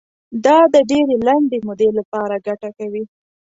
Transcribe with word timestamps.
دا 0.45 0.57
د 0.73 0.75
ډېرې 0.89 1.15
لنډې 1.27 1.57
مودې 1.67 1.89
لپاره 1.99 2.35
ګټه 2.47 2.69
کوي. 2.77 3.03